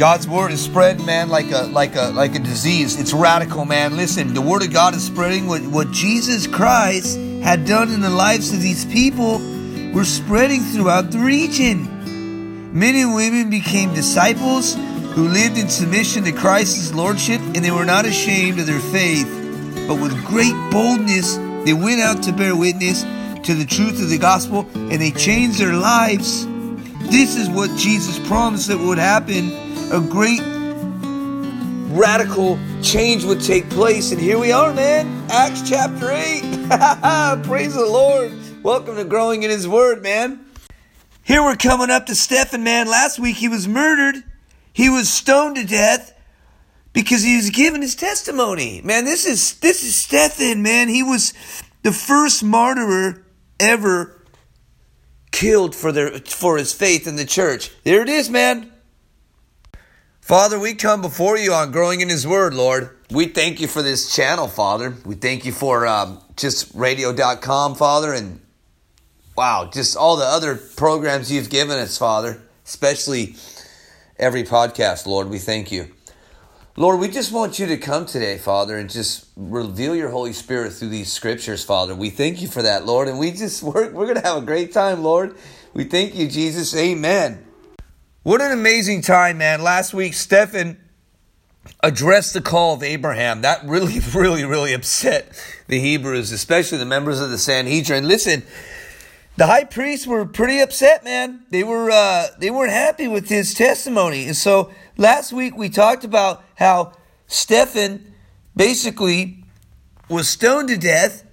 [0.00, 2.98] God's word is spreading, man, like a like a like a disease.
[2.98, 3.98] It's radical, man.
[3.98, 8.08] Listen, the word of God is spreading what, what Jesus Christ had done in the
[8.08, 9.32] lives of these people
[9.92, 12.72] were spreading throughout the region.
[12.72, 14.74] Men and women became disciples
[15.12, 19.28] who lived in submission to Christ's lordship, and they were not ashamed of their faith,
[19.86, 23.02] but with great boldness they went out to bear witness
[23.42, 26.46] to the truth of the gospel, and they changed their lives.
[27.10, 29.59] This is what Jesus promised that would happen
[29.90, 30.40] a great
[31.92, 34.12] radical change would take place.
[34.12, 35.26] And here we are, man.
[35.28, 37.42] Acts chapter 8.
[37.42, 38.32] Praise the Lord.
[38.62, 40.46] Welcome to Growing in His Word, man.
[41.24, 42.86] Here we're coming up to Stephen, man.
[42.88, 44.22] Last week he was murdered,
[44.72, 46.14] he was stoned to death
[46.92, 48.80] because he was giving his testimony.
[48.84, 50.88] Man, this is this is Stephen, man.
[50.88, 51.34] He was
[51.82, 53.24] the first martyr
[53.58, 54.24] ever
[55.32, 57.72] killed for their for his faith in the church.
[57.82, 58.72] There it is, man.
[60.30, 62.96] Father, we come before you on growing in His Word, Lord.
[63.10, 64.94] We thank you for this channel, Father.
[65.04, 68.40] We thank you for um, just radio.com, Father, and
[69.36, 73.34] wow, just all the other programs you've given us, Father, especially
[74.20, 75.28] every podcast, Lord.
[75.28, 75.88] We thank you.
[76.76, 80.74] Lord, we just want you to come today, Father, and just reveal your Holy Spirit
[80.74, 81.92] through these scriptures, Father.
[81.92, 84.46] We thank you for that, Lord, and we just, we're, we're going to have a
[84.46, 85.34] great time, Lord.
[85.74, 86.76] We thank you, Jesus.
[86.76, 87.49] Amen.
[88.22, 89.62] What an amazing time, man.
[89.62, 90.78] Last week, Stephen
[91.82, 93.40] addressed the call of Abraham.
[93.40, 95.32] That really, really, really upset
[95.68, 98.06] the Hebrews, especially the members of the Sanhedrin.
[98.06, 98.42] Listen,
[99.38, 101.46] the high priests were pretty upset, man.
[101.48, 104.26] They were uh, they weren't happy with his testimony.
[104.26, 106.92] And so last week we talked about how
[107.26, 108.12] Stephen
[108.54, 109.44] basically
[110.10, 111.24] was stoned to death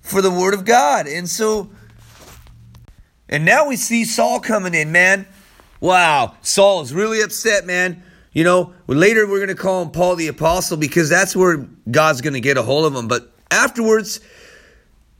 [0.00, 1.08] for the word of God.
[1.08, 1.72] And so
[3.28, 5.26] and now we see Saul coming in, man.
[5.82, 8.04] Wow, Saul is really upset, man.
[8.32, 12.20] You know, later we're going to call him Paul the Apostle because that's where God's
[12.20, 13.08] going to get a hold of him.
[13.08, 14.20] But afterwards,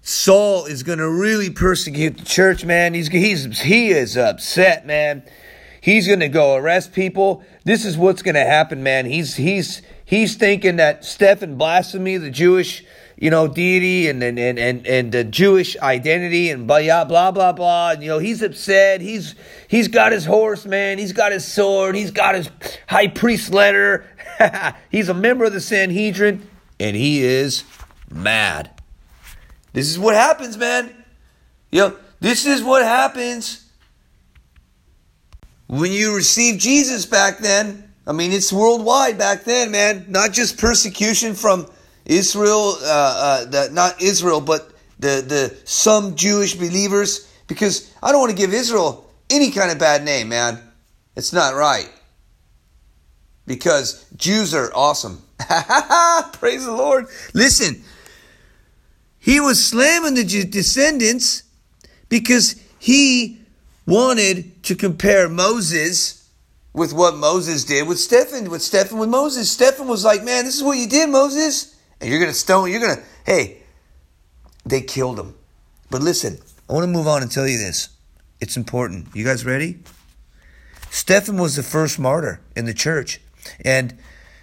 [0.02, 2.94] Saul is going to really persecute the church, man.
[2.94, 5.24] He's, he's, he is upset, man.
[5.80, 7.42] He's going to go arrest people.
[7.64, 9.06] This is what's going to happen, man.
[9.06, 12.84] He's, he's, he's thinking that Stephen blasphemy, the Jewish
[13.22, 17.52] you know, deity and and and and, and the Jewish identity and blah blah blah
[17.52, 17.92] blah.
[17.92, 19.00] And, you know, he's upset.
[19.00, 19.36] He's
[19.68, 20.98] he's got his horse, man.
[20.98, 21.94] He's got his sword.
[21.94, 22.50] He's got his
[22.88, 24.04] high priest letter.
[24.90, 26.44] he's a member of the Sanhedrin,
[26.80, 27.62] and he is
[28.10, 28.72] mad.
[29.72, 30.92] This is what happens, man.
[31.70, 33.70] You know, this is what happens
[35.68, 37.88] when you receive Jesus back then.
[38.04, 40.06] I mean, it's worldwide back then, man.
[40.08, 41.68] Not just persecution from
[42.04, 48.20] Israel, uh, uh, the, not Israel, but the, the some Jewish believers, because I don't
[48.20, 50.60] want to give Israel any kind of bad name, man.
[51.16, 51.90] It's not right.
[53.46, 55.22] Because Jews are awesome.
[56.32, 57.06] Praise the Lord.
[57.34, 57.82] Listen,
[59.19, 61.42] he was slamming the descendants
[62.08, 63.40] because he
[63.86, 66.28] wanted to compare Moses
[66.72, 69.50] with what Moses did with Stephen, with Stephen with Moses.
[69.50, 72.80] Stephen was like, man, this is what you did, Moses and you're to stone, you're
[72.80, 73.62] to, hey,
[74.66, 75.36] they killed him.
[75.88, 77.90] But listen, I want to move on and tell you this.
[78.40, 79.06] It's important.
[79.14, 79.78] You guys ready?
[80.90, 83.20] Stephen was the first martyr in the church.
[83.64, 83.96] And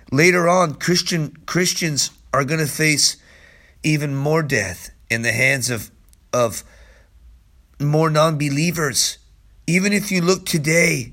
[0.09, 3.17] later on, Christian Christians are going to face
[3.83, 5.91] even more death in the hands of,
[6.31, 6.63] of
[7.77, 9.17] more non believers.
[9.67, 11.11] Even if you look today,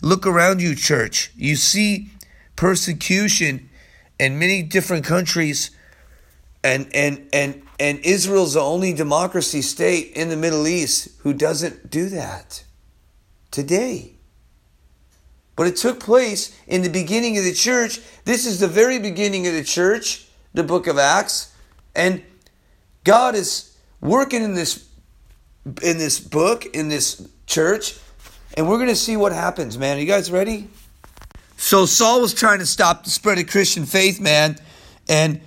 [0.00, 2.10] look around you, church, you see
[2.54, 3.68] persecution
[4.18, 5.72] in many different countries
[6.64, 11.90] and and and and Israel's the only democracy state in the Middle East who doesn't
[11.90, 12.64] do that
[13.50, 14.14] today.
[15.56, 18.00] But it took place in the beginning of the church.
[18.24, 21.52] This is the very beginning of the church, the book of Acts,
[21.96, 22.22] and
[23.04, 24.88] God is working in this
[25.82, 27.98] in this book in this church,
[28.56, 29.96] and we're going to see what happens, man.
[29.96, 30.68] Are you guys ready?
[31.56, 34.58] So Saul was trying to stop the spread of Christian faith, man,
[35.08, 35.40] and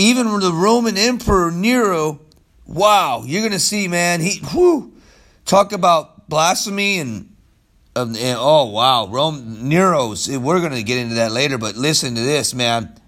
[0.00, 2.20] even the Roman Emperor Nero,
[2.66, 4.92] wow, you're going to see, man, he, whoo,
[5.44, 7.36] talk about blasphemy and,
[7.94, 12.14] um, and oh, wow, Rome, Nero's, we're going to get into that later, but listen
[12.14, 12.98] to this, man.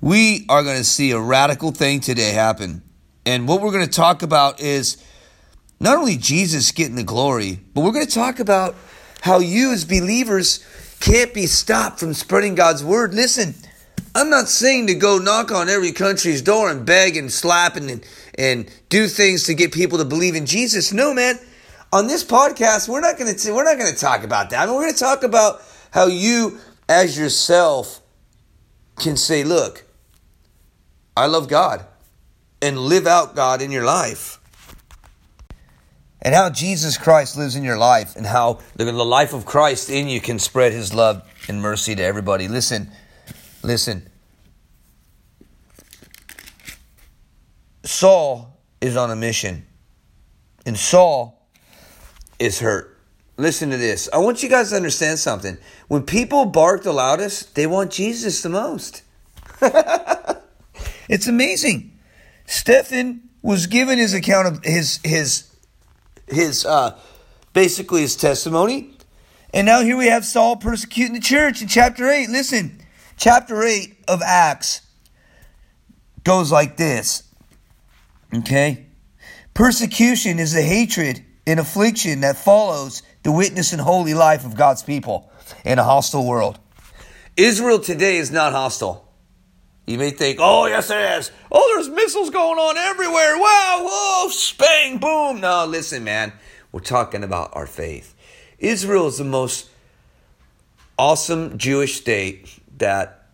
[0.00, 2.82] We are going to see a radical thing today happen.
[3.26, 4.96] And what we're going to talk about is
[5.80, 8.76] not only Jesus getting the glory, but we're going to talk about
[9.22, 10.64] how you as believers
[11.00, 13.12] can't be stopped from spreading God's word.
[13.12, 13.54] Listen,
[14.14, 18.04] I'm not saying to go knock on every country's door and beg and slap and,
[18.36, 20.92] and do things to get people to believe in Jesus.
[20.92, 21.38] No, man.
[21.92, 24.60] on this podcast, we're not going to we're not going to talk about that.
[24.62, 26.58] I mean, we're going to talk about how you,
[26.88, 28.00] as yourself,
[28.98, 29.84] can say, "Look,
[31.16, 31.84] I love God,"
[32.62, 34.38] and live out God in your life.
[36.22, 40.06] And how Jesus Christ lives in your life, and how the life of Christ in
[40.06, 42.46] you can spread His love and mercy to everybody.
[42.46, 42.90] Listen,
[43.62, 44.08] listen.
[47.82, 49.66] Saul is on a mission,
[50.66, 51.46] and Saul
[52.38, 52.98] is hurt.
[53.36, 54.08] Listen to this.
[54.12, 55.56] I want you guys to understand something.
[55.88, 59.02] When people bark the loudest, they want Jesus the most.
[61.08, 61.98] it's amazing.
[62.46, 65.54] Stephen was given his account of his his
[66.26, 66.98] his uh
[67.52, 68.92] basically his testimony.
[69.52, 72.28] And now here we have Saul persecuting the church in chapter 8.
[72.28, 72.79] Listen,
[73.20, 74.80] chapter 8 of Acts
[76.24, 77.22] goes like this.
[78.34, 78.86] Okay?
[79.52, 84.82] Persecution is the hatred and affliction that follows the witness and holy life of God's
[84.82, 85.30] people
[85.64, 86.58] in a hostile world.
[87.36, 89.06] Israel today is not hostile.
[89.86, 91.30] You may think, oh, yes, it is.
[91.52, 93.36] Oh, there's missiles going on everywhere.
[93.38, 95.40] Wow, whoa, spang, boom.
[95.40, 96.32] No, listen, man.
[96.72, 98.14] We're talking about our faith.
[98.58, 99.68] Israel is the most
[100.96, 103.28] awesome Jewish state that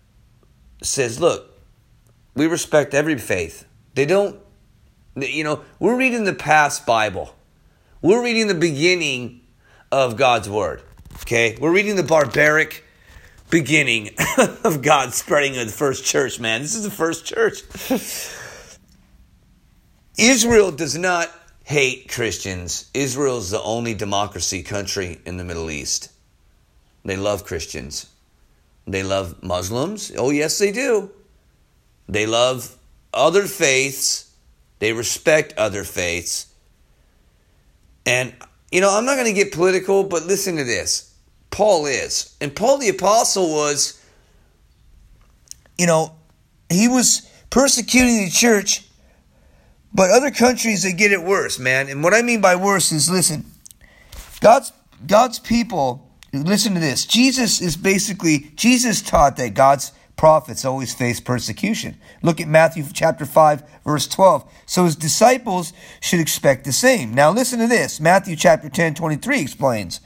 [0.82, 1.50] says, look,
[2.34, 3.66] we respect every faith.
[3.94, 4.38] They don't,
[5.16, 7.34] you know, we're reading the past Bible.
[8.02, 9.40] We're reading the beginning
[9.90, 10.82] of God's word.
[11.22, 11.56] Okay?
[11.60, 12.84] We're reading the barbaric
[13.50, 14.10] beginning
[14.64, 16.60] of God spreading of the first church, man.
[16.60, 17.62] This is the first church.
[20.18, 21.30] Israel does not
[21.64, 22.90] hate Christians.
[22.94, 26.10] Israel is the only democracy country in the Middle East.
[27.04, 28.06] They love Christians.
[28.86, 30.12] They love Muslims.
[30.16, 31.10] Oh, yes, they do.
[32.08, 32.76] They love
[33.12, 34.32] other faiths.
[34.78, 36.46] They respect other faiths.
[38.04, 38.32] And,
[38.70, 41.12] you know, I'm not going to get political, but listen to this.
[41.50, 42.36] Paul is.
[42.40, 44.00] And Paul the Apostle was,
[45.78, 46.14] you know,
[46.68, 48.84] he was persecuting the church,
[49.92, 51.88] but other countries, they get it worse, man.
[51.88, 53.46] And what I mean by worse is listen,
[54.40, 54.72] God's,
[55.06, 56.05] God's people,
[56.44, 57.06] listen to this.
[57.06, 61.96] Jesus is basically, Jesus taught that God's prophets always face persecution.
[62.22, 64.50] Look at Matthew chapter 5 verse 12.
[64.66, 67.14] So his disciples should expect the same.
[67.14, 68.00] Now listen to this.
[68.00, 70.00] Matthew chapter 10 23 explains.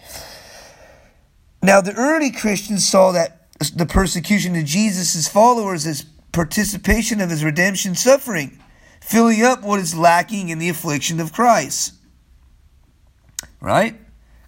[1.62, 7.44] Now the early Christians saw that the persecution of Jesus' followers as participation of his
[7.44, 8.59] redemption suffering,
[9.00, 11.94] filling up what is lacking in the affliction of Christ.
[13.61, 14.00] Right?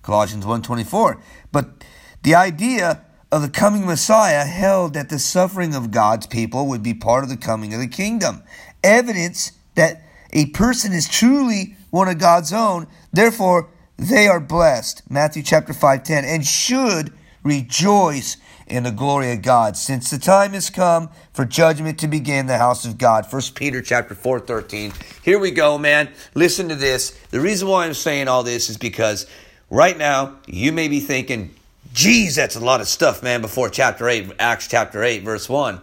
[0.03, 1.21] Colossians 1:24.
[1.51, 1.85] But
[2.23, 6.95] the idea of the coming Messiah held that the suffering of God's people would be
[6.95, 8.43] part of the coming of the kingdom.
[8.85, 10.03] Evidence that
[10.33, 15.03] a person is truly one of God's own, therefore they are blessed.
[15.09, 17.13] Matthew chapter 5:10 and should
[17.43, 22.47] rejoice in the glory of God, since the time has come for judgment to begin
[22.47, 23.27] the house of God.
[23.27, 24.93] First Peter chapter 4 13.
[25.23, 26.09] Here we go, man.
[26.35, 27.11] Listen to this.
[27.31, 29.27] The reason why I'm saying all this is because
[29.73, 31.55] right now you may be thinking,
[31.93, 35.81] Geez, that's a lot of stuff, man, before chapter 8, Acts chapter 8, verse 1.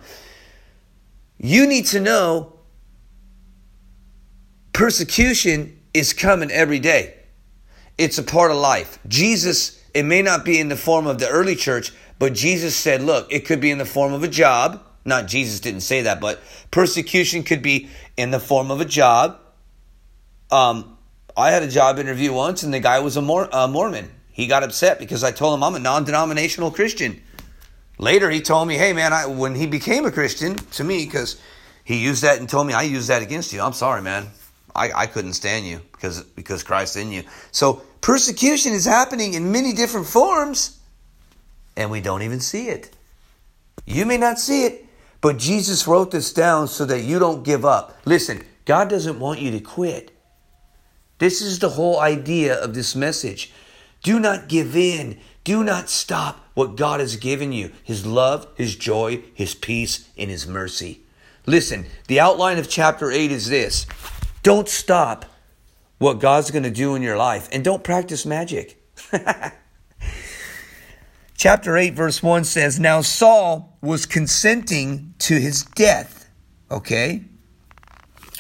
[1.38, 2.54] You need to know
[4.74, 7.16] persecution is coming every day.
[7.98, 8.98] It's a part of life.
[9.08, 13.04] Jesus, it may not be in the form of the early church, but Jesus said,
[13.04, 14.84] look, it could be in the form of a job.
[15.06, 19.40] Not Jesus didn't say that, but persecution could be in the form of a job.
[20.50, 20.98] Um,
[21.36, 24.10] I had a job interview once, and the guy was a, Mor- a Mormon.
[24.32, 27.22] He got upset because I told him I'm a non denominational Christian.
[27.98, 31.40] Later, he told me, hey, man, I, when he became a Christian, to me, because
[31.84, 33.62] he used that and told me I used that against you.
[33.62, 34.28] I'm sorry, man.
[34.74, 37.24] I, I couldn't stand you because, because Christ in you.
[37.52, 40.80] So persecution is happening in many different forms,
[41.76, 42.96] and we don't even see it.
[43.86, 44.86] You may not see it,
[45.20, 47.98] but Jesus wrote this down so that you don't give up.
[48.06, 50.12] Listen, God doesn't want you to quit.
[51.20, 53.54] This is the whole idea of this message.
[54.02, 55.20] Do not give in.
[55.44, 60.30] Do not stop what God has given you His love, His joy, His peace, and
[60.30, 61.02] His mercy.
[61.46, 63.86] Listen, the outline of chapter 8 is this
[64.44, 65.26] don't stop
[65.98, 68.82] what God's going to do in your life, and don't practice magic.
[71.38, 76.30] chapter 8, verse 1 says, Now Saul was consenting to his death.
[76.72, 77.24] Okay?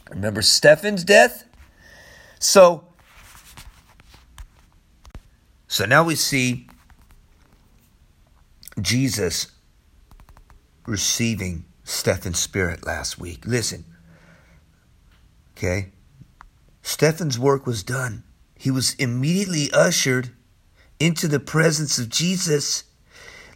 [0.09, 1.43] Remember Stephen's death?
[2.39, 2.85] So,
[5.67, 6.67] so now we see
[8.81, 9.51] Jesus
[10.87, 13.45] receiving Stephen's spirit last week.
[13.45, 13.83] Listen,
[15.57, 15.91] okay?
[16.81, 18.23] Stephen's work was done.
[18.59, 20.31] he was immediately ushered
[20.99, 22.83] into the presence of Jesus.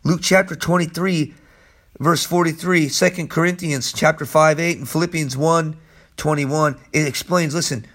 [0.06, 1.34] Luke chapter 23,
[2.00, 5.78] verse 43, 2 Corinthians chapter 5, 8, and Philippians 1,
[6.16, 7.86] 21, it explains, listen,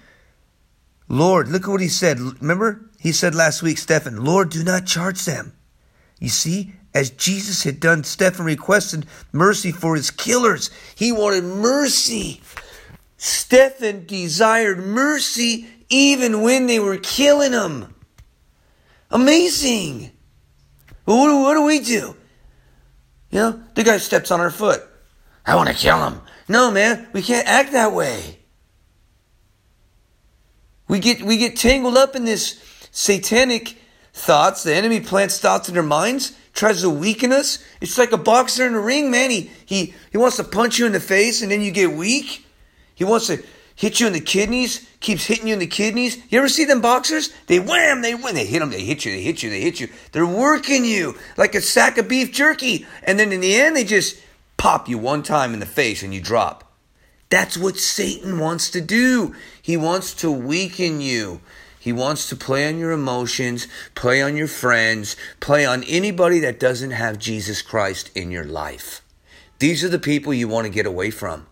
[1.08, 2.20] Lord, look at what he said.
[2.20, 2.90] Remember?
[3.00, 5.54] He said last week, Stephen, Lord, do not charge them.
[6.20, 10.70] You see, as Jesus had done, Stephen requested mercy for his killers.
[10.94, 12.40] He wanted mercy.
[13.16, 17.94] Stephen desired mercy even when they were killing him.
[19.10, 20.10] Amazing.
[21.04, 22.16] What, do, what do we do?
[23.30, 24.82] You know, the guy steps on our foot.
[25.46, 26.20] I want to kill him.
[26.48, 28.37] No, man, we can't act that way.
[30.88, 33.76] We get we get tangled up in this satanic
[34.12, 34.62] thoughts.
[34.62, 37.62] The enemy plants thoughts in our minds, tries to weaken us.
[37.80, 39.30] It's like a boxer in a ring, man.
[39.30, 42.44] He he he wants to punch you in the face and then you get weak.
[42.94, 43.42] He wants to
[43.76, 46.16] hit you in the kidneys, keeps hitting you in the kidneys.
[46.30, 47.32] You ever see them boxers?
[47.46, 49.78] They wham, they win, they hit them, they hit you, they hit you, they hit
[49.78, 49.88] you.
[50.10, 52.86] They're working you like a sack of beef jerky.
[53.04, 54.20] And then in the end, they just
[54.56, 56.67] pop you one time in the face and you drop.
[57.30, 59.34] That's what Satan wants to do.
[59.60, 61.40] He wants to weaken you.
[61.78, 66.60] He wants to play on your emotions, play on your friends, play on anybody that
[66.60, 69.02] doesn't have Jesus Christ in your life.
[69.58, 71.46] These are the people you want to get away from.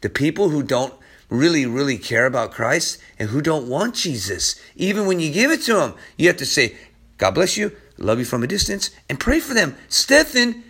[0.00, 0.94] The people who don't
[1.28, 4.60] really, really care about Christ and who don't want Jesus.
[4.76, 6.76] Even when you give it to them, you have to say,
[7.18, 9.76] God bless you, love you from a distance, and pray for them.
[9.88, 10.64] Stephen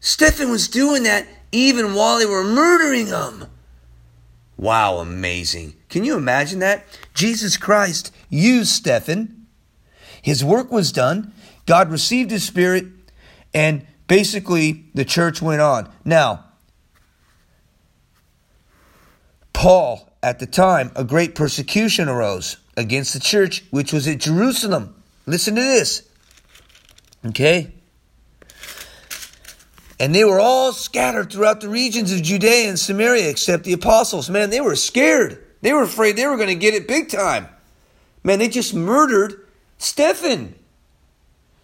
[0.00, 3.46] Stephen was doing that even while they were murdering him.
[4.62, 5.74] Wow, amazing.
[5.88, 6.84] Can you imagine that?
[7.14, 9.48] Jesus Christ used Stephen.
[10.22, 11.32] His work was done.
[11.66, 12.86] God received his spirit,
[13.52, 15.90] and basically the church went on.
[16.04, 16.44] Now,
[19.52, 24.94] Paul, at the time, a great persecution arose against the church which was at Jerusalem.
[25.26, 26.08] Listen to this.
[27.26, 27.72] Okay?
[30.02, 34.28] And they were all scattered throughout the regions of Judea and Samaria except the apostles.
[34.28, 35.40] Man, they were scared.
[35.60, 37.46] They were afraid they were going to get it big time.
[38.24, 39.46] Man, they just murdered
[39.78, 40.56] Stephen.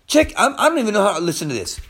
[0.07, 1.81] Check, I'm, I do not even know how to listen to this.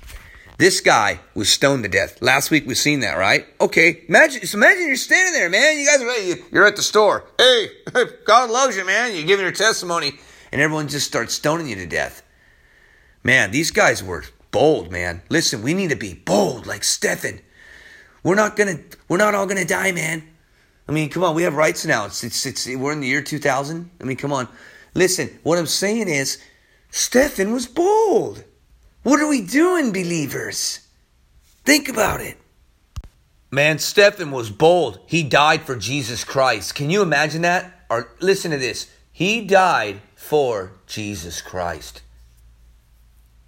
[0.56, 2.22] This guy was stoned to death.
[2.22, 3.46] Last week we've seen that, right?
[3.60, 5.78] Okay, imagine, so imagine you're standing there, man.
[5.78, 7.26] You guys are you're at the store.
[7.36, 7.68] Hey,
[8.24, 9.14] God loves you, man.
[9.14, 10.12] You're giving your testimony,
[10.50, 12.22] and everyone just starts stoning you to death.
[13.22, 15.22] Man, these guys were bold, man.
[15.28, 17.40] Listen, we need to be bold like Stephen.
[18.22, 18.78] We're not gonna,
[19.08, 20.22] we're not all gonna die, man.
[20.88, 22.06] I mean, come on, we have rights now.
[22.06, 23.90] It's, it's, it's, we're in the year 2000.
[24.00, 24.48] I mean, come on.
[24.94, 26.42] Listen, what I'm saying is,
[26.90, 28.44] Stephen was bold.
[29.02, 30.80] What are we doing, believers?
[31.64, 32.38] Think about it.
[33.50, 35.00] Man, Stephen was bold.
[35.06, 36.74] He died for Jesus Christ.
[36.74, 37.84] Can you imagine that?
[37.90, 38.90] Or listen to this.
[39.12, 42.02] He died for Jesus Christ.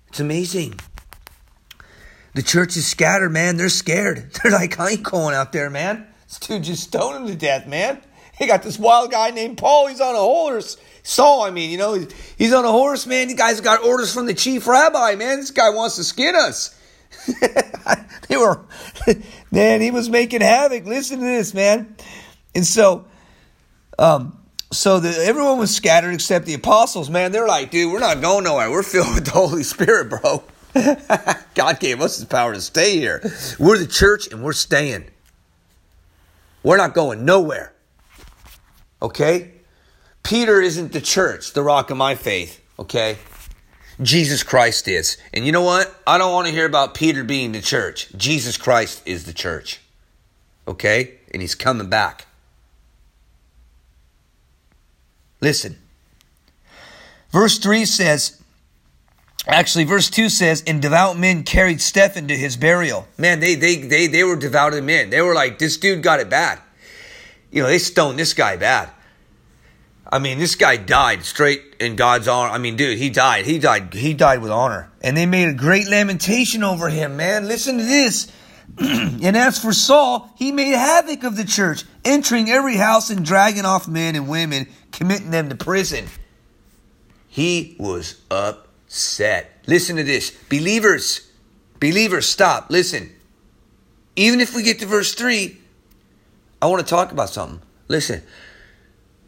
[0.09, 0.81] It's amazing.
[2.35, 3.57] The church is scattered, man.
[3.57, 4.33] They're scared.
[4.43, 6.07] They're like, I ain't going out there, man.
[6.27, 8.01] This dude just stoned him to death, man.
[8.39, 9.89] He got this wild guy named Paul.
[9.89, 10.79] He's on a horse.
[11.03, 12.07] Saul, I mean, you know,
[12.39, 13.29] he's on a horse, man.
[13.29, 15.41] The guy's got orders from the chief rabbi, man.
[15.41, 16.75] This guy wants to skin us.
[18.29, 18.65] they were,
[19.51, 20.87] man, he was making havoc.
[20.87, 21.97] Listen to this, man.
[22.55, 23.07] And so,
[23.99, 24.39] um,
[24.73, 27.33] so the, everyone was scattered except the apostles, man.
[27.33, 28.71] They're like, dude, we're not going nowhere.
[28.71, 30.43] We're filled with the Holy Spirit, bro.
[31.55, 33.21] God gave us the power to stay here.
[33.59, 35.07] We're the church and we're staying.
[36.63, 37.73] We're not going nowhere.
[39.03, 39.53] Okay?
[40.23, 42.61] Peter isn't the church, the rock of my faith.
[42.79, 43.19] Okay?
[44.03, 45.17] Jesus Christ is.
[45.33, 45.95] And you know what?
[46.07, 48.09] I don't want to hear about Peter being the church.
[48.17, 49.81] Jesus Christ is the church.
[50.69, 51.17] Okay?
[51.33, 52.27] And he's coming back.
[55.41, 55.79] Listen.
[57.31, 58.40] Verse 3 says,
[59.47, 63.07] actually, verse 2 says, and devout men carried Stephen to his burial.
[63.17, 65.11] Man, they, they, they, they were devout men.
[65.11, 66.61] They were like, this dude got it bad.
[67.51, 68.91] You know, they stoned this guy bad.
[70.13, 72.51] I mean, this guy died straight in God's honor.
[72.51, 73.47] I mean, dude, he died.
[73.47, 73.95] He died.
[73.95, 74.91] He died with honor.
[75.01, 77.47] And they made a great lamentation over him, man.
[77.47, 78.31] Listen to this.
[78.79, 83.65] and as for Saul, he made havoc of the church, entering every house and dragging
[83.65, 86.07] off men and women, committing them to prison.
[87.29, 88.21] He was
[88.91, 89.53] upset.
[89.69, 90.33] Listen to this.
[90.49, 91.31] Believers,
[91.79, 92.71] believers, stop.
[92.71, 93.15] Listen.
[94.17, 95.57] Even if we get to verse 3,
[96.61, 97.63] I want to talk about something.
[97.87, 98.23] Listen.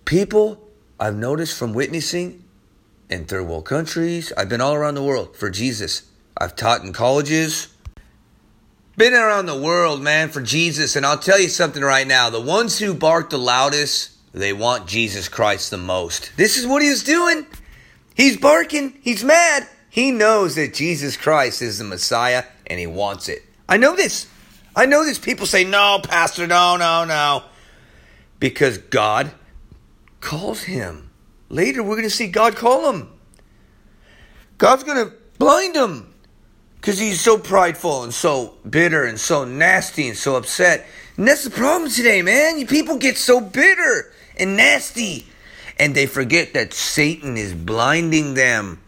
[0.05, 0.61] People
[0.99, 2.43] I've noticed from witnessing
[3.09, 6.03] in third world countries, I've been all around the world for Jesus.
[6.37, 7.69] I've taught in colleges,
[8.97, 10.97] been around the world, man, for Jesus.
[10.97, 12.31] And I'll tell you something right now.
[12.31, 16.33] The ones who bark the loudest they want Jesus Christ the most.
[16.37, 17.47] This is what he was doing.
[18.15, 18.99] He's barking.
[19.03, 19.69] He's mad.
[19.89, 23.43] He knows that Jesus Christ is the Messiah and he wants it.
[23.69, 24.27] I know this.
[24.75, 25.19] I know this.
[25.19, 27.45] People say, no, Pastor, no, no, no.
[28.39, 29.33] Because God
[30.21, 31.11] calls him.
[31.49, 33.11] Later, we're going to see God call him.
[34.57, 36.15] God's going to blind him
[36.77, 40.87] because he's so prideful and so bitter and so nasty and so upset.
[41.17, 42.59] And that's the problem today, man.
[42.59, 45.27] You people get so bitter and nasty
[45.79, 48.81] and they forget that Satan is blinding them.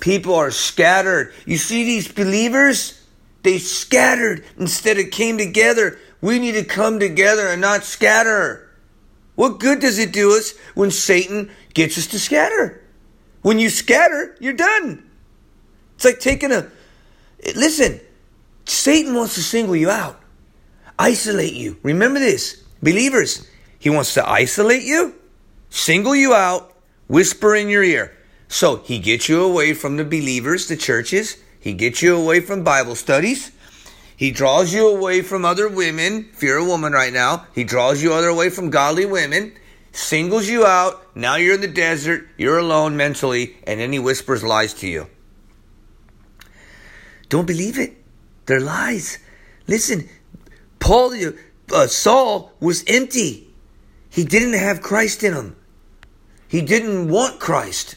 [0.00, 1.32] People are scattered.
[1.46, 3.04] You see these believers?
[3.42, 5.98] They scattered instead of came together.
[6.20, 8.68] We need to come together and not scatter.
[9.34, 12.82] What good does it do us when Satan gets us to scatter?
[13.42, 15.08] When you scatter, you're done.
[15.94, 16.70] It's like taking a.
[17.54, 18.00] Listen,
[18.66, 20.20] Satan wants to single you out,
[20.98, 21.78] isolate you.
[21.82, 23.46] Remember this, believers.
[23.78, 25.14] He wants to isolate you,
[25.70, 26.76] single you out,
[27.08, 28.16] whisper in your ear.
[28.48, 31.38] So he gets you away from the believers, the churches.
[31.60, 33.52] He gets you away from Bible studies.
[34.16, 36.28] He draws you away from other women.
[36.32, 39.56] If you're a woman right now, he draws you other away from godly women,
[39.92, 41.16] singles you out.
[41.16, 45.06] Now you're in the desert, you're alone mentally, and then he whispers lies to you.
[47.30, 47.96] Don't believe it.
[48.46, 49.18] They're lies.
[49.66, 50.08] Listen,
[50.80, 51.14] Paul,
[51.72, 53.48] uh, Saul was empty.
[54.10, 55.56] He didn't have Christ in him.
[56.50, 57.94] He didn't want Christ.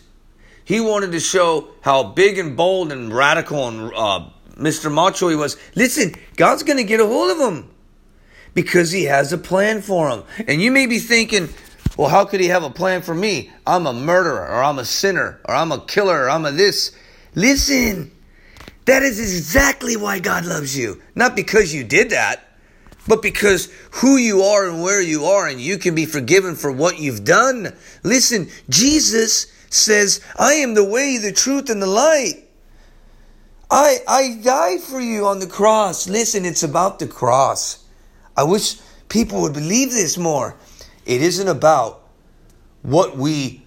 [0.64, 4.94] He wanted to show how big and bold and radical and uh, Mr.
[4.94, 5.58] Macho he was.
[5.74, 7.72] Listen, God's going to get a hold of him
[8.54, 10.24] because he has a plan for him.
[10.48, 11.50] And you may be thinking,
[11.98, 13.52] well, how could he have a plan for me?
[13.66, 16.96] I'm a murderer or I'm a sinner or I'm a killer or I'm a this.
[17.34, 18.12] Listen,
[18.86, 21.02] that is exactly why God loves you.
[21.16, 22.53] Not because you did that
[23.08, 26.72] but because who you are and where you are, and you can be forgiven for
[26.72, 27.76] what you've done.
[28.04, 32.48] Listen, Jesus says, I am the way, the truth, and the light.
[33.70, 36.08] I, I died for you on the cross.
[36.08, 37.84] Listen, it's about the cross.
[38.38, 38.78] I wish
[39.10, 40.56] people would believe this more.
[41.06, 42.08] It isn't about
[42.84, 43.64] what we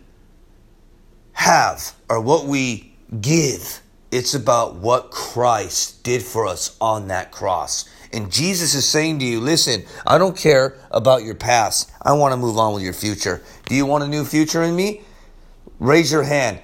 [1.33, 3.81] have or what we give.
[4.11, 7.89] It's about what Christ did for us on that cross.
[8.17, 11.93] And Jesus is saying to you, listen, I don't care about your past.
[12.01, 13.43] I want to move on with your future.
[13.67, 15.03] Do you want a new future in me?
[15.79, 16.61] Raise your hand.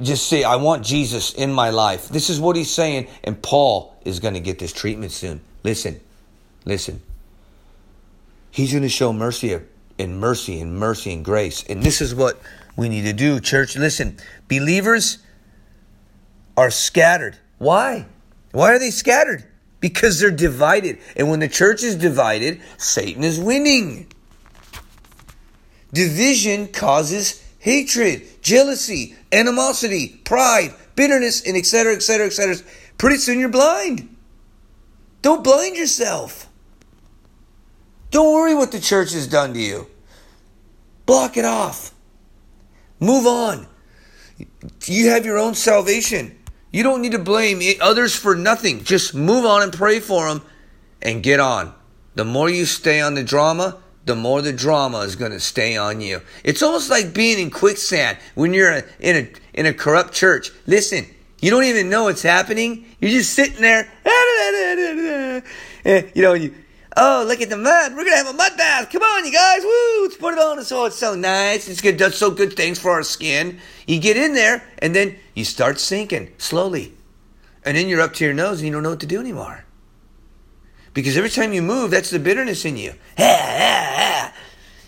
[0.00, 2.08] Just say, I want Jesus in my life.
[2.08, 3.08] This is what he's saying.
[3.24, 5.40] And Paul is going to get this treatment soon.
[5.64, 6.00] Listen,
[6.64, 7.02] listen.
[8.52, 9.58] He's going to show mercy
[9.98, 11.64] and mercy and mercy and grace.
[11.68, 12.40] And this is what
[12.76, 13.76] we need to do, church.
[13.76, 15.18] Listen, believers
[16.56, 17.36] are scattered.
[17.58, 18.06] Why?
[18.52, 19.44] Why are they scattered?
[19.84, 20.98] Because they're divided.
[21.14, 24.10] And when the church is divided, Satan is winning.
[25.92, 32.56] Division causes hatred, jealousy, animosity, pride, bitterness, and etc., etc., etc.
[32.96, 34.16] Pretty soon you're blind.
[35.20, 36.48] Don't blind yourself.
[38.10, 39.86] Don't worry what the church has done to you.
[41.04, 41.92] Block it off.
[43.00, 43.66] Move on.
[44.86, 46.38] You have your own salvation.
[46.74, 48.82] You don't need to blame others for nothing.
[48.82, 50.42] Just move on and pray for them
[51.00, 51.72] and get on.
[52.16, 55.76] The more you stay on the drama, the more the drama is going to stay
[55.76, 56.20] on you.
[56.42, 60.50] It's almost like being in quicksand when you're in a in a corrupt church.
[60.66, 61.06] Listen,
[61.40, 62.86] you don't even know what's happening.
[62.98, 63.88] You're just sitting there,
[65.84, 66.32] you know.
[66.32, 66.56] You,
[66.96, 67.92] oh, look at the mud.
[67.94, 68.90] We're gonna have a mud bath.
[68.90, 69.62] Come on, you guys.
[69.62, 70.02] Woo!
[70.02, 70.58] Let's put it on.
[70.58, 71.68] It's oh, it's so nice.
[71.68, 71.96] It's good.
[71.96, 73.60] Does so good things for our skin.
[73.86, 76.94] You get in there, and then you start sinking slowly.
[77.64, 79.64] And then you're up to your nose and you don't know what to do anymore.
[80.92, 82.92] Because every time you move, that's the bitterness in you.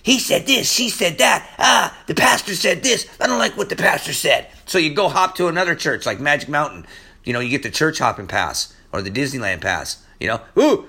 [0.03, 1.51] He said this, she said that.
[1.59, 3.09] Ah, the pastor said this.
[3.21, 4.47] I don't like what the pastor said.
[4.65, 6.87] So you go hop to another church like Magic Mountain.
[7.25, 10.05] You know, you get the church hopping pass or the Disneyland pass.
[10.21, 10.87] You know, ooh,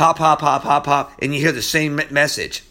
[0.00, 2.64] hop, hop, hop, hop, hop, and you hear the same message.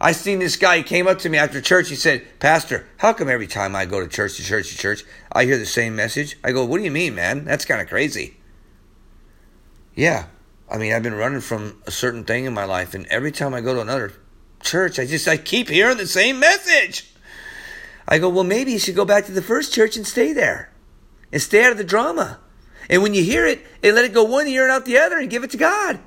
[0.00, 0.78] I seen this guy.
[0.78, 1.88] He came up to me after church.
[1.88, 5.04] He said, "Pastor, how come every time I go to church to church to church,
[5.30, 7.44] I hear the same message?" I go, "What do you mean, man?
[7.44, 8.38] That's kind of crazy."
[9.94, 10.24] Yeah,
[10.68, 13.54] I mean, I've been running from a certain thing in my life, and every time
[13.54, 14.12] I go to another
[14.62, 17.14] church, I just I keep hearing the same message.
[18.08, 20.72] I go, well, maybe you should go back to the first church and stay there,
[21.30, 22.40] and stay out of the drama.
[22.90, 25.18] And when you hear it, and let it go one ear and out the other,
[25.18, 26.00] and give it to God.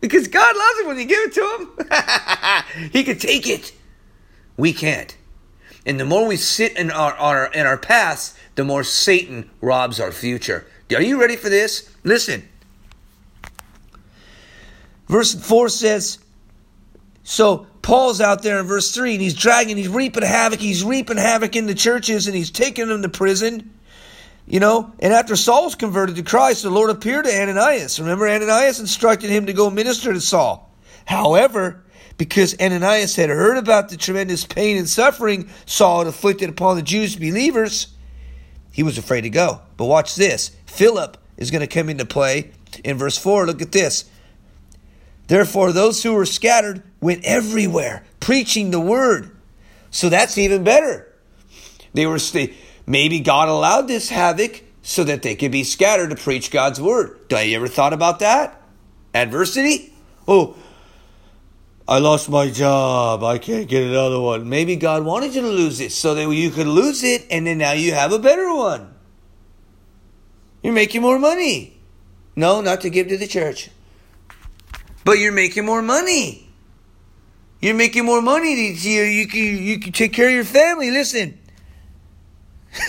[0.00, 2.90] Because God loves it when you give it to Him.
[2.92, 3.72] he can take it.
[4.56, 5.16] We can't.
[5.84, 10.00] And the more we sit in our, our in our past, the more Satan robs
[10.00, 10.66] our future.
[10.94, 11.90] Are you ready for this?
[12.04, 12.48] Listen.
[15.08, 16.18] Verse 4 says,
[17.22, 21.16] So Paul's out there in verse 3 and he's dragging, he's reaping havoc, he's reaping
[21.16, 23.72] havoc in the churches and he's taking them to prison.
[24.48, 28.00] You know, and after Saul's converted to Christ, the Lord appeared to Ananias.
[28.00, 30.74] Remember, Ananias instructed him to go minister to Saul.
[31.04, 31.84] However,
[32.16, 36.82] because Ananias had heard about the tremendous pain and suffering Saul had inflicted upon the
[36.82, 37.88] Jewish believers,
[38.72, 39.60] he was afraid to go.
[39.76, 43.44] But watch this Philip is going to come into play in verse 4.
[43.44, 44.08] Look at this.
[45.26, 49.30] Therefore, those who were scattered went everywhere, preaching the word.
[49.90, 51.12] So that's even better.
[51.92, 52.18] They were
[52.88, 57.28] maybe God allowed this havoc so that they could be scattered to preach God's word.
[57.28, 58.60] Do you ever thought about that?
[59.14, 59.92] Adversity?
[60.26, 60.56] Oh,
[61.86, 63.22] I lost my job.
[63.22, 64.48] I can't get another one.
[64.48, 67.58] Maybe God wanted you to lose it so that you could lose it and then
[67.58, 68.94] now you have a better one.
[70.62, 71.78] You're making more money.
[72.34, 73.70] No, not to give to the church
[75.08, 76.46] but you're making more money.
[77.62, 78.72] You're making more money.
[78.72, 80.90] You, you, can, you can take care of your family.
[80.90, 81.38] Listen.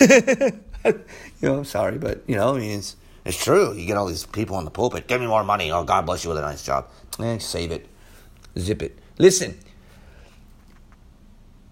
[0.00, 1.02] you
[1.42, 3.74] know, I'm sorry, but, you know, I mean, it's, it's true.
[3.74, 5.06] You get all these people in the pulpit.
[5.06, 5.70] Give me more money.
[5.70, 6.88] Oh, God bless you with a nice job.
[7.18, 7.86] Eh, save it.
[8.58, 8.98] Zip it.
[9.18, 9.58] Listen.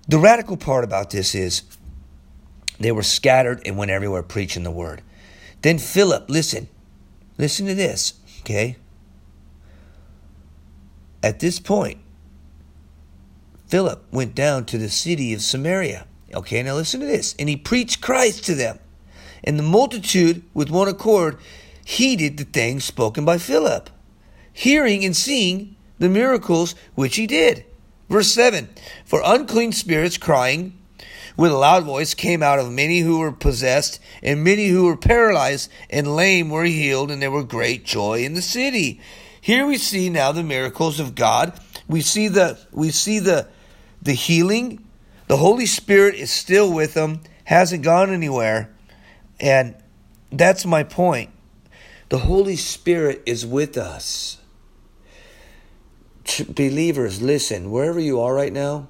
[0.09, 1.63] The radical part about this is
[2.81, 5.03] they were scattered and went everywhere preaching the word.
[5.63, 6.69] Then Philip, listen.
[7.37, 8.77] Listen to this, okay?
[11.23, 11.99] At this point,
[13.69, 16.07] Philip went down to the city of Samaria.
[16.35, 17.35] Okay, now listen to this.
[17.39, 18.79] And he preached Christ to them.
[19.45, 21.39] And the multitude, with one accord,
[21.85, 23.89] heeded the things spoken by Philip,
[24.53, 27.65] hearing and seeing the miracles which he did.
[28.09, 28.69] Verse 7
[29.05, 30.79] For unclean spirits crying
[31.37, 34.97] with a loud voice came out of many who were possessed, and many who were
[34.97, 39.01] paralyzed and lame were healed, and there were great joy in the city.
[39.41, 41.59] Here we see now the miracles of God.
[41.87, 43.47] We see the we see the
[44.03, 44.85] the healing.
[45.29, 48.75] The Holy Spirit is still with them, hasn't gone anywhere.
[49.39, 49.77] And
[50.33, 51.31] that's my point.
[52.09, 54.39] The Holy Spirit is with us.
[56.49, 58.89] Believers, listen, wherever you are right now,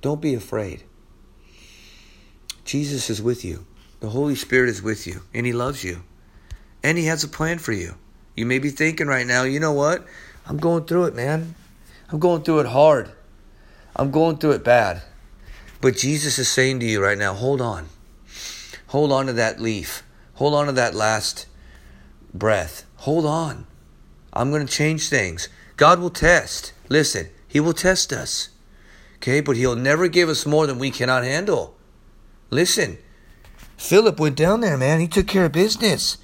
[0.00, 0.84] don't be afraid.
[2.64, 3.66] Jesus is with you.
[4.00, 6.02] The Holy Spirit is with you, and He loves you.
[6.84, 7.94] And He has a plan for you.
[8.36, 10.06] You may be thinking right now, you know what?
[10.46, 11.56] I'm going through it, man.
[12.10, 13.10] I'm going through it hard.
[13.96, 15.02] I'm going through it bad.
[15.80, 17.88] But Jesus is saying to you right now, hold on.
[18.88, 20.02] Hold on to that leaf.
[20.34, 21.46] Hold on to that last
[22.32, 22.84] breath.
[22.96, 23.66] Hold on.
[24.32, 25.48] I'm going to change things.
[25.76, 26.72] God will test.
[26.88, 28.50] Listen, He will test us.
[29.16, 31.76] Okay, but He'll never give us more than we cannot handle.
[32.50, 32.98] Listen,
[33.76, 35.00] Philip went down there, man.
[35.00, 36.18] He took care of business.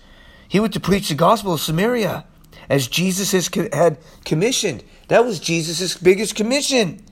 [0.46, 2.26] He went to preach the gospel of Samaria
[2.68, 4.84] as Jesus had commissioned.
[5.08, 7.02] That was Jesus' biggest commission.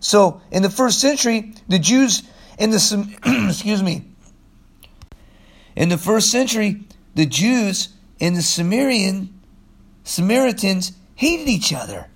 [0.00, 2.22] So, in the first century, the Jews
[2.58, 3.16] in the
[3.48, 4.04] excuse me,
[5.76, 6.84] in the first century,
[7.14, 9.40] the Jews and the Sumerian
[10.04, 12.08] Samaritans hated each other.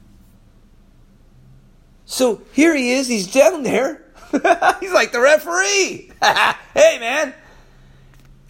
[2.05, 4.03] So here he is, he's down there.
[4.81, 6.11] he's like the referee.
[6.75, 7.35] hey man,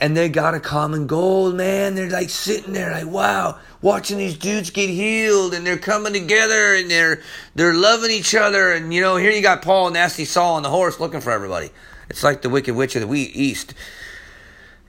[0.03, 1.95] and they got a common goal, man.
[1.95, 6.75] They're like sitting there, like, wow, watching these dudes get healed, and they're coming together,
[6.75, 7.23] and they're
[7.55, 10.65] they're loving each other, and you know, here you got Paul and Nasty Saul on
[10.65, 11.71] the horse looking for everybody.
[12.11, 13.75] It's like the Wicked Witch of the East.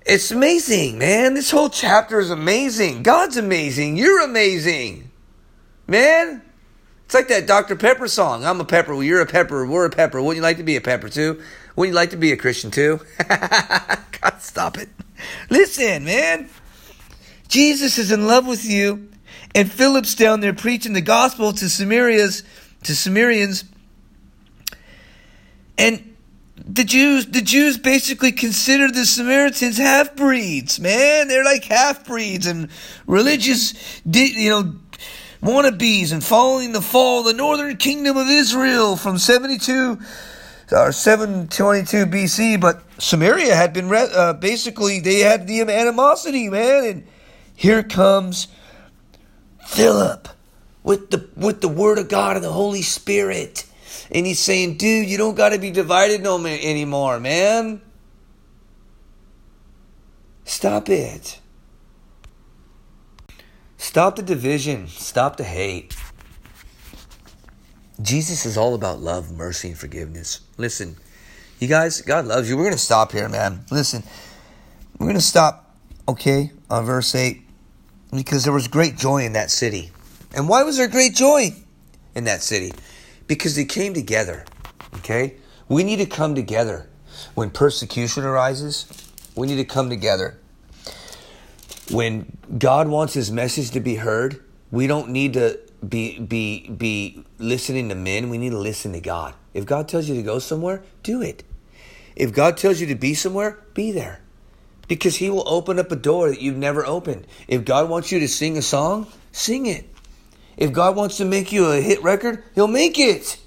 [0.03, 1.35] It's amazing, man.
[1.35, 3.03] This whole chapter is amazing.
[3.03, 3.97] God's amazing.
[3.97, 5.11] You're amazing,
[5.87, 6.41] man.
[7.05, 7.75] It's like that Dr.
[7.75, 8.43] Pepper song.
[8.43, 9.01] I'm a pepper.
[9.03, 9.63] You're a pepper.
[9.67, 10.19] We're a pepper.
[10.19, 11.39] Wouldn't you like to be a pepper too?
[11.75, 12.99] Wouldn't you like to be a Christian too?
[13.29, 14.89] God, stop it.
[15.49, 16.49] Listen, man.
[17.47, 19.11] Jesus is in love with you,
[19.53, 22.43] and Philip's down there preaching the gospel to Samarians,
[22.83, 23.65] to Samaritans,
[25.77, 26.15] and
[26.65, 31.27] the Jews, the Jews basically consider the Samaritans half breeds, man.
[31.27, 32.69] They're like half breeds and
[33.05, 34.75] religious, you know,
[35.41, 39.99] wannabes and following the fall of the northern kingdom of Israel from 72
[40.73, 47.07] or 722 BC, but Samaria had been uh, basically they had the animosity, man, and
[47.55, 48.47] here comes
[49.67, 50.27] Philip
[50.83, 53.65] with the with the word of God and the Holy Spirit,
[54.11, 57.81] and he's saying, "Dude, you don't got to be divided no man, anymore, man.
[60.45, 61.39] Stop it.
[63.77, 64.87] Stop the division.
[64.87, 65.95] Stop the hate."
[68.01, 70.41] Jesus is all about love, mercy, and forgiveness.
[70.57, 70.95] Listen,
[71.59, 72.57] you guys, God loves you.
[72.57, 73.65] We're going to stop here, man.
[73.71, 74.03] Listen,
[74.97, 75.75] we're going to stop,
[76.07, 77.41] okay, on verse 8,
[78.15, 79.91] because there was great joy in that city.
[80.35, 81.55] And why was there great joy
[82.15, 82.73] in that city?
[83.27, 84.45] because they came together.
[84.97, 85.35] Okay?
[85.67, 86.89] We need to come together.
[87.35, 88.87] When persecution arises,
[89.35, 90.39] we need to come together.
[91.91, 97.25] When God wants his message to be heard, we don't need to be be be
[97.37, 98.29] listening to men.
[98.29, 99.33] We need to listen to God.
[99.53, 101.43] If God tells you to go somewhere, do it.
[102.15, 104.21] If God tells you to be somewhere, be there.
[104.87, 107.25] Because he will open up a door that you've never opened.
[107.47, 109.89] If God wants you to sing a song, sing it.
[110.57, 113.37] If God wants to make you a hit record, he'll make it.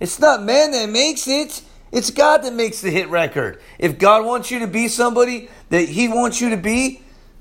[0.00, 1.62] It's not man that makes it.
[1.90, 3.60] It's God that makes the hit record.
[3.78, 7.00] If God wants you to be somebody that he wants you to be,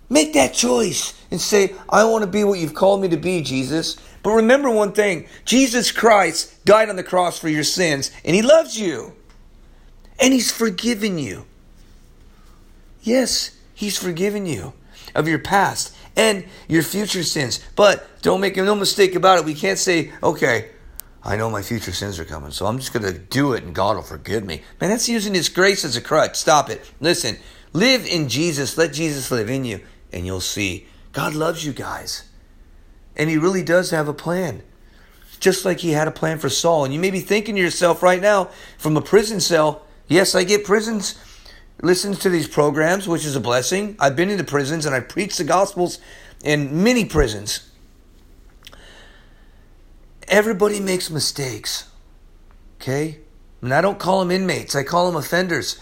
[0.09, 3.41] make that choice and say, I want to be what you've called me to be,
[3.41, 3.97] Jesus.
[4.21, 8.41] But remember one thing Jesus Christ died on the cross for your sins, and he
[8.41, 9.13] loves you.
[10.19, 11.45] And he's forgiven you.
[13.01, 14.73] Yes, he's forgiven you
[15.15, 17.59] of your past and your future sins.
[17.75, 19.45] But don't make no mistake about it.
[19.45, 20.69] We can't say, okay,
[21.23, 23.73] I know my future sins are coming, so I'm just going to do it and
[23.73, 24.61] God will forgive me.
[24.79, 26.35] Man, that's using His grace as a crutch.
[26.35, 26.89] Stop it.
[26.99, 27.37] Listen,
[27.71, 28.77] live in Jesus.
[28.77, 29.79] Let Jesus live in you,
[30.13, 32.23] and you'll see God loves you guys.
[33.15, 34.63] And He really does have a plan.
[35.39, 36.85] Just like He had a plan for Saul.
[36.85, 40.43] And you may be thinking to yourself right now from a prison cell, yes, I
[40.43, 41.15] get prisons
[41.81, 43.95] listens to these programs, which is a blessing.
[43.99, 45.99] I've been into prisons and I preach the gospels
[46.43, 47.69] in many prisons.
[50.27, 51.89] Everybody makes mistakes.
[52.77, 53.19] Okay?
[53.61, 55.79] And I don't call them inmates, I call them offenders.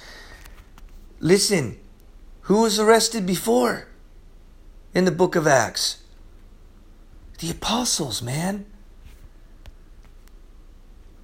[1.19, 1.79] Listen,
[2.41, 3.87] who was arrested before
[4.93, 6.01] in the book of Acts?
[7.39, 8.65] The apostles, man.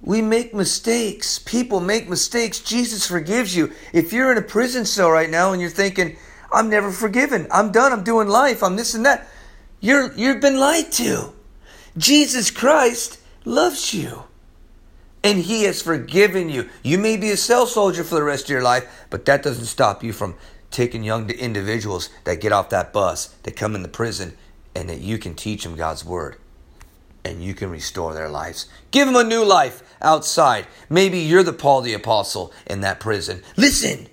[0.00, 1.38] We make mistakes.
[1.38, 2.60] People make mistakes.
[2.60, 3.72] Jesus forgives you.
[3.92, 6.16] If you're in a prison cell right now and you're thinking,
[6.52, 7.46] I'm never forgiven.
[7.50, 7.92] I'm done.
[7.92, 8.62] I'm doing life.
[8.62, 9.28] I'm this and that.
[9.80, 11.32] You're, you've been lied to.
[11.96, 14.24] Jesus Christ loves you.
[15.24, 16.68] And he has forgiven you.
[16.82, 19.66] You may be a cell soldier for the rest of your life, but that doesn't
[19.66, 20.36] stop you from
[20.70, 24.36] taking young individuals that get off that bus, that come in the prison,
[24.74, 26.36] and that you can teach them God's word
[27.24, 28.66] and you can restore their lives.
[28.90, 30.66] Give them a new life outside.
[30.88, 33.42] Maybe you're the Paul the Apostle in that prison.
[33.56, 34.08] Listen.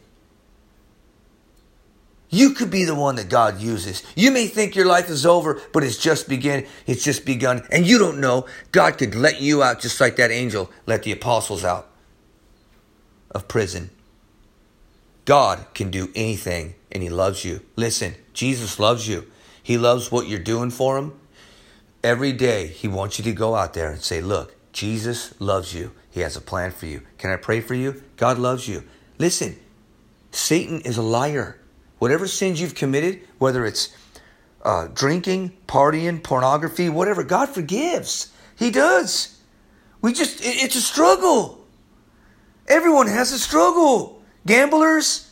[2.30, 4.04] You could be the one that God uses.
[4.16, 6.66] You may think your life is over, but it's just begin.
[6.86, 8.46] It's just begun, and you don't know.
[8.74, 11.88] God could let you out just like that angel let the apostles out
[13.32, 13.92] of prison.
[15.26, 17.62] God can do anything, and He loves you.
[17.76, 19.30] Listen, Jesus loves you.
[19.62, 21.14] He loves what you're doing for Him.
[22.04, 25.92] Every day, He wants you to go out there and say, Look, Jesus loves you.
[26.12, 27.02] He has a plan for you.
[27.18, 28.04] Can I pray for you?
[28.18, 28.84] God loves you.
[29.18, 29.58] Listen,
[30.32, 31.60] Satan is a liar.
[31.98, 33.96] Whatever sins you've committed, whether it's
[34.64, 38.32] uh, drinking, partying, pornography, whatever, God forgives.
[38.56, 39.40] He does.
[40.02, 41.66] We just, it, it's a struggle.
[42.68, 44.15] Everyone has a struggle.
[44.46, 45.32] Gamblers.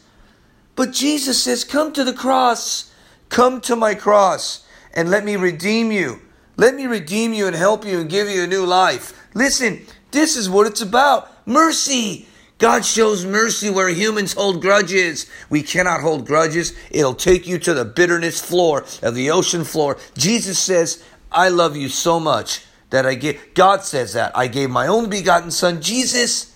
[0.76, 2.92] But Jesus says, Come to the cross.
[3.30, 6.22] Come to my cross and let me redeem you.
[6.56, 9.14] Let me redeem you and help you and give you a new life.
[9.34, 12.28] Listen, this is what it's about mercy.
[12.60, 15.30] God shows mercy where humans hold grudges.
[15.50, 16.78] We cannot hold grudges.
[16.92, 19.98] It'll take you to the bitterness floor of the ocean floor.
[20.16, 24.38] Jesus says, I love you so much that I give, God says that.
[24.38, 26.56] I gave my own begotten Son, Jesus,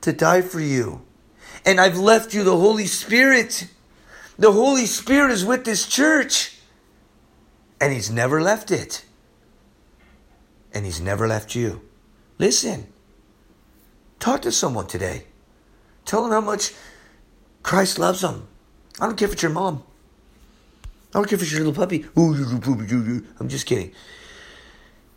[0.00, 1.05] to die for you.
[1.66, 3.66] And I've left you the Holy Spirit.
[4.38, 6.56] The Holy Spirit is with this church.
[7.80, 9.04] And He's never left it
[10.76, 11.80] and He's never left you.
[12.36, 12.88] Listen.
[14.20, 15.24] Talk to someone today.
[16.04, 16.74] Tell them how much
[17.62, 18.46] Christ loves them.
[19.00, 19.82] I don't care if it's your mom.
[20.84, 22.04] I don't care if it's your little puppy.
[22.14, 23.92] I'm just kidding.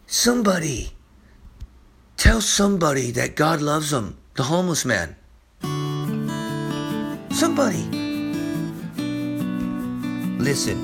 [0.08, 0.92] Somebody.
[2.16, 4.18] Tell somebody that God loves them.
[4.36, 5.18] The homeless man.
[7.40, 7.84] Somebody.
[10.44, 10.78] Listen.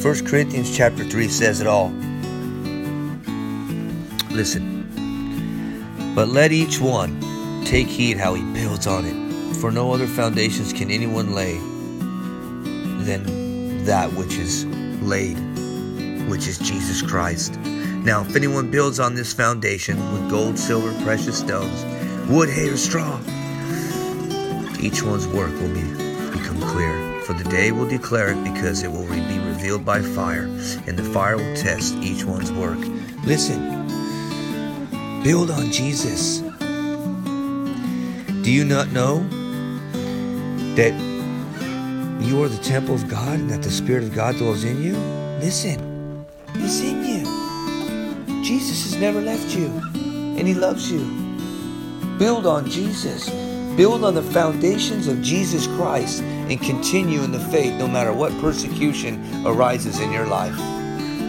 [0.00, 1.88] 1 Corinthians chapter 3 says it all.
[4.30, 4.86] Listen.
[6.14, 7.20] But let each one
[7.64, 11.58] take heed how he builds on it, for no other foundations can anyone lay
[13.04, 14.66] than that which is
[15.02, 15.34] laid,
[16.30, 17.58] which is Jesus Christ.
[18.04, 21.84] Now, if anyone builds on this foundation with gold, silver, precious stones,
[22.30, 23.20] wood, hay, or straw,
[24.82, 25.82] each one's work will be
[26.36, 27.20] become clear.
[27.22, 30.44] For the day will declare it because it will be revealed by fire,
[30.86, 32.78] and the fire will test each one's work.
[33.24, 33.82] Listen,
[35.22, 36.40] Build on Jesus.
[38.42, 39.20] Do you not know
[40.74, 40.92] that
[42.20, 44.96] you are the temple of God and that the Spirit of God dwells in you?
[45.38, 48.42] Listen, He's in you.
[48.42, 49.66] Jesus has never left you.
[49.94, 51.04] And and He loves you.
[52.18, 53.30] Build on Jesus.
[53.76, 58.38] Build on the foundations of Jesus Christ and continue in the faith no matter what
[58.38, 60.56] persecution arises in your life.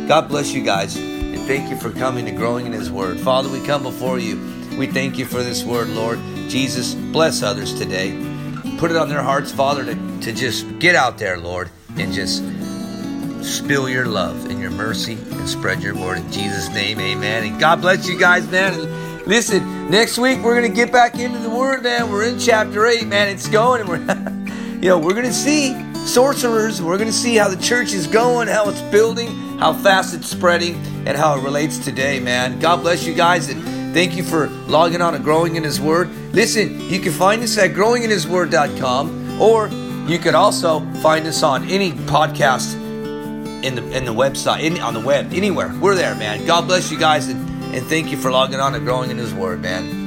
[0.09, 3.17] God bless you guys and thank you for coming and growing in His Word.
[3.19, 4.35] Father, we come before you.
[4.77, 6.19] We thank you for this word, Lord.
[6.49, 8.11] Jesus, bless others today.
[8.77, 12.43] Put it on their hearts, Father, to, to just get out there, Lord, and just
[13.43, 16.99] spill your love and your mercy and spread your word in Jesus' name.
[16.99, 17.45] Amen.
[17.45, 19.02] And God bless you guys, man.
[19.25, 22.11] Listen, next week we're gonna get back into the word, man.
[22.11, 23.29] We're in chapter eight, man.
[23.29, 23.99] It's going, and we're
[24.81, 25.73] you know, we're gonna see
[26.05, 26.81] sorcerers.
[26.81, 30.75] We're gonna see how the church is going, how it's building, how fast it's spreading,
[31.07, 32.59] and how it relates today, man.
[32.59, 36.09] God bless you guys and thank you for logging on and growing in his word.
[36.33, 39.69] Listen, you can find us at growinginhisword.com or
[40.09, 42.73] you could also find us on any podcast
[43.63, 45.73] in the in the website, in, on the web, anywhere.
[45.79, 46.45] We're there, man.
[46.45, 49.33] God bless you guys, and, and thank you for logging on and growing in His
[49.33, 50.02] Word, man.